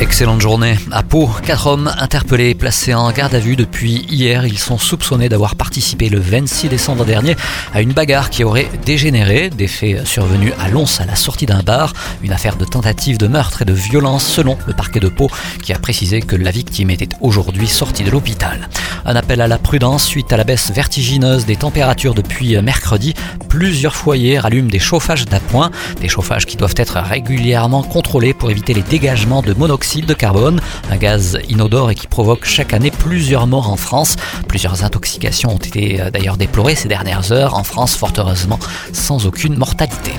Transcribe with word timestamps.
Excellente 0.00 0.40
journée. 0.40 0.76
À 0.90 1.04
Pau, 1.04 1.30
quatre 1.46 1.68
hommes 1.68 1.92
interpellés 1.98 2.56
placés 2.56 2.94
en 2.94 3.10
garde 3.12 3.32
à 3.32 3.38
vue 3.38 3.54
depuis 3.54 4.04
hier. 4.10 4.44
Ils 4.44 4.58
sont 4.58 4.76
soupçonnés 4.76 5.28
d'avoir 5.28 5.54
participé 5.54 6.08
le 6.08 6.18
26 6.18 6.68
décembre 6.68 7.04
dernier 7.04 7.36
à 7.72 7.80
une 7.80 7.92
bagarre 7.92 8.28
qui 8.28 8.42
aurait 8.42 8.68
dégénéré. 8.84 9.50
Des 9.50 9.68
faits 9.68 10.04
survenus 10.04 10.52
à 10.58 10.68
Lons 10.68 10.98
à 10.98 11.06
la 11.06 11.14
sortie 11.14 11.46
d'un 11.46 11.62
bar. 11.62 11.92
Une 12.24 12.32
affaire 12.32 12.56
de 12.56 12.64
tentative 12.64 13.18
de 13.18 13.28
meurtre 13.28 13.62
et 13.62 13.64
de 13.64 13.72
violence 13.72 14.26
selon 14.26 14.58
le 14.66 14.72
parquet 14.72 14.98
de 14.98 15.08
Pau 15.08 15.30
qui 15.62 15.72
a 15.72 15.78
précisé 15.78 16.22
que 16.22 16.34
la 16.34 16.50
victime 16.50 16.90
était 16.90 17.08
aujourd'hui 17.20 17.68
sortie 17.68 18.02
de 18.02 18.10
l'hôpital. 18.10 18.68
Un 19.06 19.14
appel 19.14 19.40
à 19.40 19.48
la 19.48 19.58
prudence 19.58 20.04
suite 20.04 20.32
à 20.32 20.36
la 20.36 20.44
baisse 20.44 20.72
vertigineuse 20.72 21.46
des 21.46 21.56
températures 21.56 22.14
depuis 22.14 22.60
mercredi. 22.62 23.14
Plusieurs 23.48 23.94
foyers 23.94 24.40
rallument 24.40 24.70
des 24.70 24.78
chauffages 24.80 25.26
d'appoint. 25.26 25.70
Des 26.00 26.08
chauffages 26.08 26.46
qui 26.46 26.56
doivent 26.56 26.74
être 26.76 26.98
régulièrement 26.98 27.84
contrôlés 27.84 28.34
pour 28.34 28.50
éviter 28.50 28.74
les 28.74 28.82
dégagements 28.82 29.42
de 29.42 29.52
monoxyde 29.54 29.83
de 29.84 30.14
carbone, 30.14 30.60
un 30.90 30.96
gaz 30.96 31.38
inodore 31.48 31.90
et 31.90 31.94
qui 31.94 32.06
provoque 32.06 32.46
chaque 32.46 32.72
année 32.72 32.90
plusieurs 32.90 33.46
morts 33.46 33.70
en 33.70 33.76
France. 33.76 34.16
Plusieurs 34.48 34.82
intoxications 34.82 35.54
ont 35.54 35.58
été 35.58 36.00
euh, 36.00 36.10
d'ailleurs 36.10 36.38
déplorées 36.38 36.74
ces 36.74 36.88
dernières 36.88 37.32
heures 37.32 37.54
en 37.54 37.64
France, 37.64 37.94
fort 37.94 38.12
heureusement 38.16 38.58
sans 38.92 39.26
aucune 39.26 39.56
mortalité. 39.56 40.12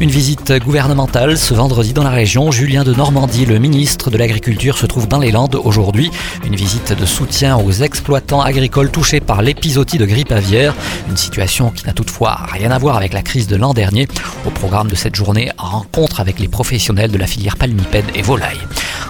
Une 0.00 0.10
visite 0.10 0.52
gouvernementale 0.64 1.38
ce 1.38 1.54
vendredi 1.54 1.92
dans 1.92 2.02
la 2.02 2.10
région. 2.10 2.50
Julien 2.50 2.82
de 2.82 2.92
Normandie, 2.92 3.46
le 3.46 3.60
ministre 3.60 4.10
de 4.10 4.18
l'Agriculture, 4.18 4.76
se 4.76 4.86
trouve 4.86 5.06
dans 5.06 5.20
les 5.20 5.30
Landes 5.30 5.54
aujourd'hui. 5.62 6.10
Une 6.44 6.56
visite 6.56 6.92
de 6.92 7.06
soutien 7.06 7.56
aux 7.56 7.70
exploitants 7.70 8.40
agricoles 8.40 8.90
touchés 8.90 9.20
par 9.20 9.40
l'épisodie 9.40 9.96
de 9.96 10.06
grippe 10.06 10.32
aviaire. 10.32 10.74
Une 11.08 11.16
situation 11.16 11.70
qui 11.70 11.86
n'a 11.86 11.92
toutefois 11.92 12.36
rien 12.50 12.72
à 12.72 12.78
voir 12.78 12.96
avec 12.96 13.12
la 13.12 13.22
crise 13.22 13.46
de 13.46 13.54
l'an 13.54 13.72
dernier. 13.72 14.08
Au 14.44 14.50
programme 14.50 14.88
de 14.88 14.96
cette 14.96 15.14
journée, 15.14 15.52
rencontre 15.56 16.18
avec 16.20 16.40
les 16.40 16.48
professionnels 16.48 17.12
de 17.12 17.18
la 17.18 17.28
filière 17.28 17.56
palmipède 17.56 18.06
et 18.16 18.22
volaille. 18.22 18.58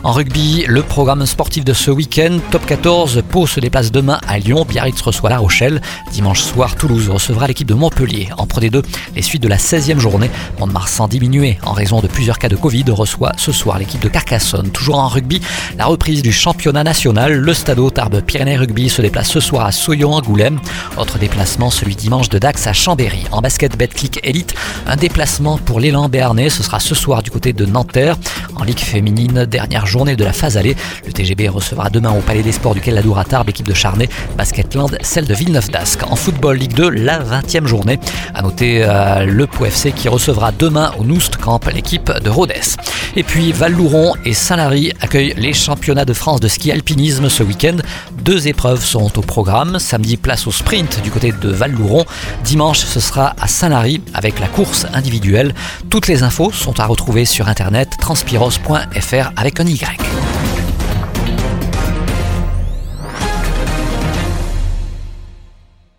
En 0.04 0.12
rugby, 0.12 0.66
le 0.68 0.82
programme 0.82 1.24
sportif 1.24 1.64
de 1.64 1.72
ce 1.72 1.90
week-end, 1.90 2.36
top 2.50 2.66
14, 2.66 3.22
Pau 3.26 3.46
se 3.46 3.58
déplace 3.58 3.90
demain 3.90 4.20
à 4.28 4.38
Lyon, 4.38 4.66
Biarritz 4.68 5.00
reçoit 5.00 5.30
La 5.30 5.38
Rochelle. 5.38 5.80
Dimanche 6.12 6.42
soir, 6.42 6.76
Toulouse 6.76 7.08
recevra 7.08 7.46
l'équipe 7.46 7.66
de 7.66 7.72
Montpellier. 7.72 8.28
En 8.36 8.46
Pro 8.46 8.60
D2, 8.60 8.84
les 9.16 9.22
suites 9.22 9.42
de 9.42 9.48
la 9.48 9.56
16e 9.56 9.98
journée, 9.98 10.30
Mont-de-Marsan 10.60 11.08
diminué 11.08 11.56
en 11.62 11.72
raison 11.72 12.02
de 12.02 12.06
plusieurs 12.06 12.38
cas 12.38 12.50
de 12.50 12.54
Covid, 12.56 12.84
reçoit 12.90 13.32
ce 13.38 13.50
soir 13.50 13.78
l'équipe 13.78 13.98
de 13.98 14.10
Carcassonne. 14.10 14.68
Toujours 14.68 14.98
en 14.98 15.08
rugby, 15.08 15.40
la 15.78 15.86
reprise 15.86 16.20
du 16.20 16.32
championnat 16.32 16.84
national, 16.84 17.32
le 17.32 17.54
Stadeau 17.54 17.88
Tarbes 17.88 18.20
Pyrénées 18.20 18.58
Rugby 18.58 18.90
se 18.90 19.00
déplace 19.00 19.30
ce 19.30 19.40
soir 19.40 19.64
à 19.64 19.72
Soyon-Angoulême. 19.72 20.60
Autre 20.98 21.18
déplacement, 21.18 21.70
celui 21.70 21.96
dimanche 21.96 22.28
de 22.28 22.38
Dax 22.38 22.66
à 22.66 22.74
Chambéry. 22.74 23.24
En 23.32 23.40
basket 23.40 23.78
Betclic 23.78 24.20
Elite, 24.22 24.54
un 24.86 24.96
déplacement 24.96 25.56
pour 25.56 25.80
l'élan 25.80 26.10
béarnais, 26.10 26.50
ce 26.50 26.62
sera 26.62 26.78
ce 26.78 26.94
soir 26.94 27.22
du 27.22 27.30
côté 27.30 27.54
de 27.54 27.64
Nanterre. 27.64 28.18
En 28.56 28.64
Ligue 28.64 28.80
féminine, 28.80 29.46
dernière 29.46 29.86
journée 29.86 29.93
de 29.94 30.24
la 30.24 30.32
phase 30.32 30.56
allée, 30.56 30.74
le 31.06 31.12
TGB 31.12 31.48
recevra 31.48 31.88
demain 31.88 32.10
au 32.10 32.20
Palais 32.20 32.42
des 32.42 32.50
Sports 32.50 32.74
du 32.74 32.80
Ladour 32.80 33.16
à 33.16 33.24
Tarbes 33.24 33.46
l'équipe 33.46 33.66
de 33.66 33.74
Charnay, 33.74 34.08
Basketland, 34.36 34.98
celle 35.02 35.24
de 35.24 35.34
Villeneuve 35.34 35.70
d'Ascq. 35.70 36.02
En 36.10 36.16
football 36.16 36.56
Ligue 36.56 36.74
2, 36.74 36.90
la 36.90 37.20
20e 37.22 37.66
journée. 37.66 38.00
À 38.34 38.42
noter 38.42 38.82
euh, 38.82 39.24
le 39.24 39.46
Pau 39.46 39.66
FC 39.66 39.92
qui 39.92 40.08
recevra 40.08 40.50
demain 40.50 40.92
au 40.98 41.04
Noust 41.04 41.36
Camp 41.36 41.60
l'équipe 41.72 42.10
de 42.10 42.28
Rodez. 42.28 42.74
Et 43.14 43.22
puis 43.22 43.52
Val-Louron 43.52 44.14
et 44.24 44.34
Saint-Lary 44.34 44.92
accueillent 45.00 45.34
les 45.36 45.52
championnats 45.52 46.04
de 46.04 46.12
France 46.12 46.40
de 46.40 46.48
ski 46.48 46.72
alpinisme 46.72 47.28
ce 47.28 47.44
week-end. 47.44 47.76
Deux 48.22 48.48
épreuves 48.48 48.84
seront 48.84 49.12
au 49.16 49.20
programme. 49.22 49.78
Samedi, 49.78 50.16
place 50.16 50.48
au 50.48 50.50
sprint 50.50 51.00
du 51.02 51.12
côté 51.12 51.32
de 51.40 51.48
Val-Louron. 51.48 52.04
Dimanche, 52.42 52.80
ce 52.80 52.98
sera 52.98 53.36
à 53.40 53.46
Saint-Lary 53.46 54.02
avec 54.12 54.40
la 54.40 54.48
course 54.48 54.86
individuelle. 54.92 55.54
Toutes 55.88 56.08
les 56.08 56.24
infos 56.24 56.50
sont 56.50 56.80
à 56.80 56.86
retrouver 56.86 57.24
sur 57.24 57.46
internet 57.46 57.90
transpiros.fr 58.00 59.30
avec 59.36 59.60
un 59.60 59.66
Y. 59.66 59.83